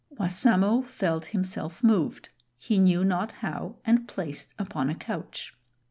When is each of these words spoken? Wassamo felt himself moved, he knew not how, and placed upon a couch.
Wassamo 0.09 0.81
felt 0.81 1.25
himself 1.25 1.83
moved, 1.83 2.29
he 2.57 2.79
knew 2.79 3.05
not 3.05 3.33
how, 3.33 3.75
and 3.85 4.07
placed 4.07 4.55
upon 4.57 4.89
a 4.89 4.95
couch. 4.95 5.53